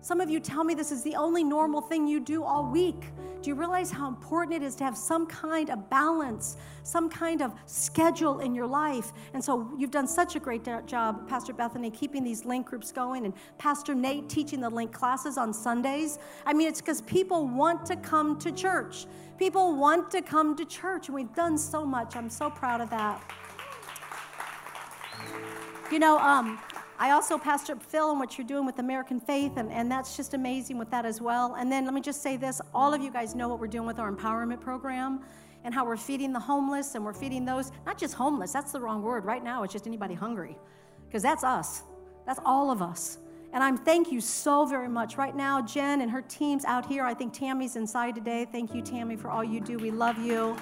[0.02, 3.12] Some of you tell me this is the only normal thing you do all week.
[3.42, 7.42] Do you realize how important it is to have some kind of balance, some kind
[7.42, 9.12] of schedule in your life?
[9.34, 13.26] And so you've done such a great job, Pastor Bethany, keeping these link groups going,
[13.26, 16.18] and Pastor Nate teaching the link classes on Sundays.
[16.46, 19.06] I mean, it's because people want to come to church.
[19.38, 22.16] People want to come to church, and we've done so much.
[22.16, 23.22] I'm so proud of that.
[25.92, 26.60] You know, um,
[27.02, 30.34] I also, Pastor Phil, and what you're doing with American Faith, and, and that's just
[30.34, 31.56] amazing with that as well.
[31.56, 33.88] And then let me just say this all of you guys know what we're doing
[33.88, 35.22] with our empowerment program
[35.64, 38.82] and how we're feeding the homeless and we're feeding those, not just homeless, that's the
[38.82, 39.24] wrong word.
[39.24, 40.58] Right now, it's just anybody hungry,
[41.08, 41.84] because that's us,
[42.26, 43.18] that's all of us.
[43.54, 45.18] And I'm thank you so very much.
[45.18, 47.06] Right now, Jen and her team's out here.
[47.06, 48.46] I think Tammy's inside today.
[48.52, 49.78] Thank you, Tammy, for all you do.
[49.78, 50.56] We love you.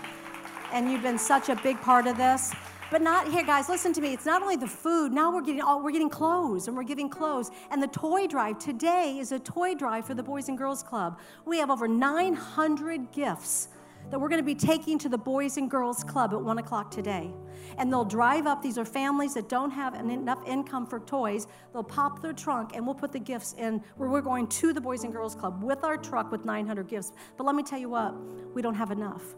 [0.71, 2.53] And you've been such a big part of this.
[2.89, 3.67] But not here, guys.
[3.67, 4.13] Listen to me.
[4.13, 5.11] It's not only the food.
[5.11, 7.51] Now we're getting all we're getting clothes, and we're giving clothes.
[7.69, 11.19] And the toy drive today is a toy drive for the Boys and Girls Club.
[11.45, 13.67] We have over 900 gifts
[14.09, 16.89] that we're going to be taking to the Boys and Girls Club at one o'clock
[16.89, 17.29] today.
[17.77, 18.61] And they'll drive up.
[18.61, 21.45] These are families that don't have enough income for toys.
[21.73, 24.79] They'll pop their trunk, and we'll put the gifts in where we're going to the
[24.79, 27.11] Boys and Girls Club with our truck with 900 gifts.
[27.35, 28.15] But let me tell you what,
[28.55, 29.35] we don't have enough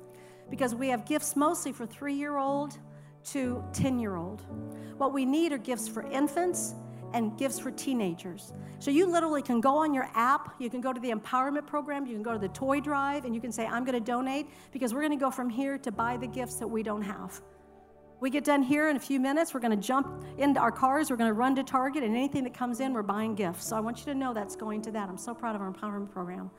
[0.52, 2.78] because we have gifts mostly for three year old
[3.26, 4.44] to 10 year old.
[4.98, 6.76] What we need are gifts for infants
[7.14, 8.54] and gifts for teenagers.
[8.80, 12.06] So you literally can go on your app, you can go to the empowerment program,
[12.06, 14.48] you can go to the toy drive, and you can say, I'm going to donate
[14.72, 17.42] because we're going to go from here to buy the gifts that we don't have.
[18.22, 21.10] We get done here in a few minutes, we're going to jump into our cars,
[21.10, 23.66] we're going to run to Target, and anything that comes in, we're buying gifts.
[23.66, 25.08] So I want you to know that's going to that.
[25.08, 26.52] I'm so proud of our empowerment program.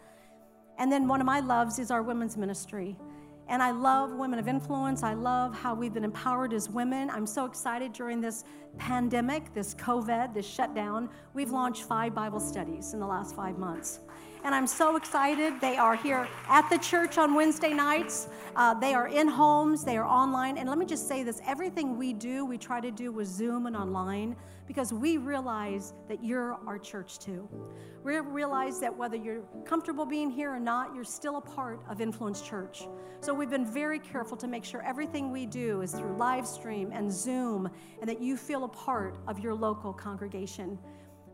[0.79, 2.97] And then one of my loves is our women's ministry.
[3.51, 5.03] And I love women of influence.
[5.03, 7.11] I love how we've been empowered as women.
[7.11, 8.45] I'm so excited during this
[8.79, 11.11] pandemic, this COVID, this shutdown.
[11.35, 13.99] We've launched five Bible studies in the last five months.
[14.45, 15.61] And I'm so excited.
[15.61, 18.29] They are here at the church on Wednesday nights.
[18.55, 20.57] Uh, they are in homes, they are online.
[20.57, 23.67] And let me just say this everything we do, we try to do with Zoom
[23.67, 24.37] and online
[24.71, 27.49] because we realize that you're our church too.
[28.05, 32.01] We realize that whether you're comfortable being here or not, you're still a part of
[32.01, 32.87] Influence Church.
[33.19, 36.93] So we've been very careful to make sure everything we do is through live stream
[36.93, 37.69] and Zoom
[38.01, 40.79] and that you feel a part of your local congregation.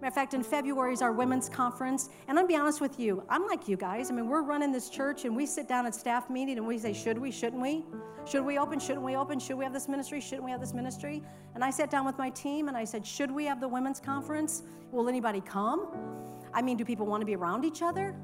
[0.01, 2.11] Matter of fact, in February is our women's conference.
[2.29, 4.11] And I'll be honest with you, I'm like you guys.
[4.11, 6.77] I mean, we're running this church and we sit down at staff meeting and we
[6.79, 7.83] say, should we, shouldn't we?
[8.27, 9.39] Should we open, shouldn't we open?
[9.39, 11.23] Should we have this ministry, shouldn't we have this ministry?
[11.55, 13.99] And I sat down with my team and I said, should we have the women's
[13.99, 14.65] conference?
[14.93, 15.89] Will anybody come?
[16.53, 18.15] I mean, do people want to be around each other?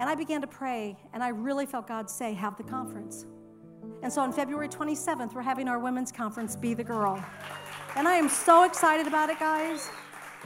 [0.00, 3.26] And I began to pray and I really felt God say, have the conference.
[4.02, 7.24] And so on February 27th, we're having our women's conference, Be the Girl.
[7.94, 9.88] And I am so excited about it, guys.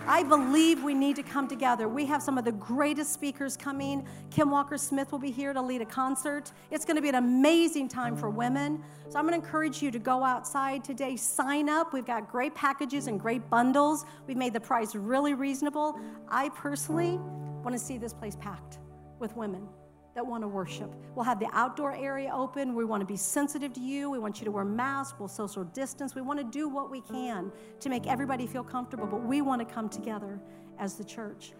[0.06, 1.88] I believe we need to come together.
[1.88, 4.06] We have some of the greatest speakers coming.
[4.30, 6.52] Kim Walker Smith will be here to lead a concert.
[6.70, 8.82] It's going to be an amazing time for women.
[9.08, 11.92] So I'm going to encourage you to go outside today, sign up.
[11.92, 14.04] We've got great packages and great bundles.
[14.26, 15.98] We've made the price really reasonable.
[16.28, 17.18] I personally
[17.62, 18.78] want to see this place packed
[19.18, 19.68] with women
[20.18, 20.92] that want to worship.
[21.14, 22.74] We'll have the outdoor area open.
[22.74, 24.10] We want to be sensitive to you.
[24.10, 25.16] We want you to wear masks.
[25.16, 26.16] We'll social distance.
[26.16, 29.60] We want to do what we can to make everybody feel comfortable, but we want
[29.60, 30.40] to come together
[30.80, 31.52] as the church.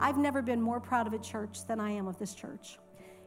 [0.00, 2.80] I've never been more proud of a church than I am of this church.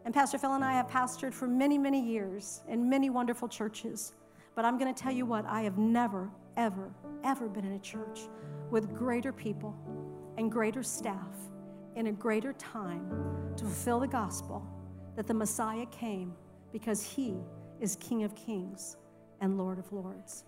[0.04, 4.12] And Pastor Phil and I have pastored for many, many years in many wonderful churches.
[4.54, 6.92] But I'm going to tell you what, I have never, ever,
[7.24, 8.28] ever been in a church
[8.70, 9.74] with greater people
[10.38, 11.38] and greater staff
[11.96, 13.10] in a greater time
[13.58, 14.66] to fulfill the gospel
[15.16, 16.34] that the Messiah came
[16.72, 17.36] because he
[17.80, 18.98] is King of kings
[19.42, 20.46] and Lord of lords.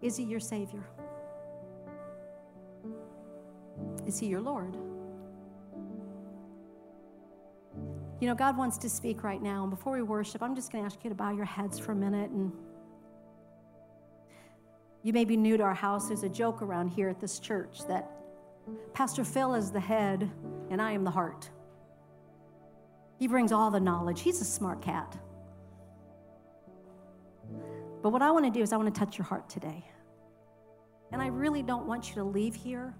[0.00, 0.84] Is he your Savior?
[4.06, 4.76] Is he your Lord?
[8.20, 9.62] You know, God wants to speak right now.
[9.62, 11.92] And before we worship, I'm just going to ask you to bow your heads for
[11.92, 12.30] a minute.
[12.30, 12.50] And
[15.02, 16.08] you may be new to our house.
[16.08, 18.15] There's a joke around here at this church that
[18.92, 20.30] Pastor Phil is the head,
[20.70, 21.50] and I am the heart.
[23.18, 24.20] He brings all the knowledge.
[24.20, 25.16] He's a smart cat.
[28.02, 29.84] But what I want to do is, I want to touch your heart today.
[31.12, 32.94] And I really don't want you to leave here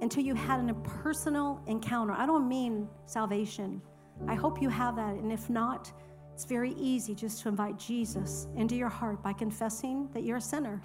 [0.00, 2.12] until you had a personal encounter.
[2.12, 3.80] I don't mean salvation.
[4.28, 5.14] I hope you have that.
[5.14, 5.92] And if not,
[6.34, 10.40] it's very easy just to invite Jesus into your heart by confessing that you're a
[10.40, 10.82] sinner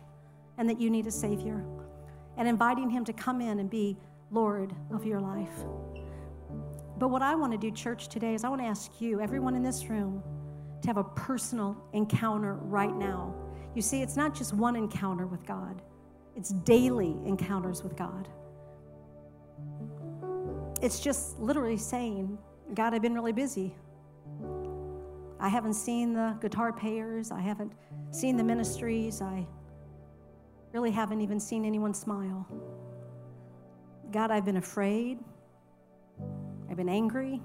[0.58, 1.66] and that you need a Savior
[2.38, 3.98] and inviting Him to come in and be
[4.32, 5.66] Lord of your life.
[6.98, 9.56] But what I want to do, church, today is I want to ask you, everyone
[9.56, 10.24] in this room,
[10.82, 13.36] to have a personal encounter right now.
[13.76, 15.82] You see, it's not just one encounter with God,
[16.36, 18.28] it's daily encounters with God.
[20.82, 22.38] It's just literally saying,
[22.74, 23.76] God, I've been really busy.
[25.40, 27.32] I haven't seen the guitar payers.
[27.32, 27.74] I haven't
[28.12, 29.22] seen the ministries.
[29.22, 29.48] I
[30.74, 32.48] really haven't even seen anyone smile.
[34.12, 35.20] God, I've been afraid.
[36.70, 37.42] I've been angry.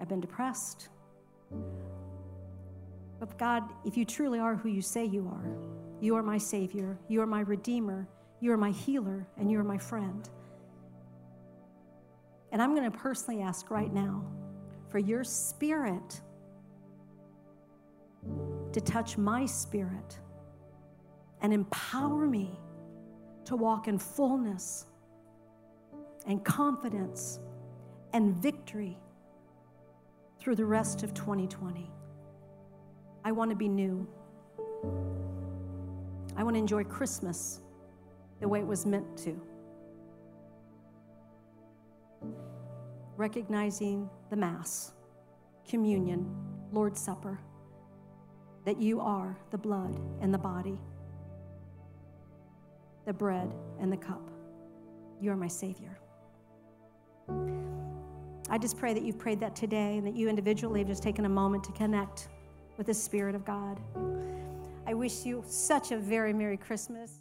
[0.00, 0.88] I've been depressed.
[3.18, 5.56] But God, if you truly are who you say you are,
[6.00, 8.06] you are my Savior, you are my Redeemer,
[8.40, 10.28] you are my healer, and you are my friend.
[12.52, 14.24] And I'm going to personally ask right now
[14.90, 16.20] for your spirit
[18.72, 20.18] to touch my spirit
[21.46, 22.50] and empower me
[23.44, 24.84] to walk in fullness
[26.26, 27.38] and confidence
[28.12, 28.98] and victory
[30.40, 31.88] through the rest of 2020.
[33.24, 34.08] I want to be new.
[36.36, 37.60] I want to enjoy Christmas
[38.40, 39.40] the way it was meant to.
[43.16, 44.94] Recognizing the Mass,
[45.64, 46.28] communion,
[46.72, 47.38] Lord's Supper,
[48.64, 50.80] that you are the blood and the body,
[53.06, 54.30] the bread and the cup.
[55.20, 55.98] You are my Savior.
[58.50, 61.24] I just pray that you've prayed that today and that you individually have just taken
[61.24, 62.28] a moment to connect
[62.76, 63.80] with the Spirit of God.
[64.86, 67.20] I wish you such a very Merry Christmas.